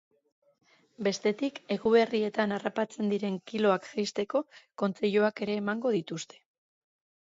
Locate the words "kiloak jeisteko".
3.51-4.43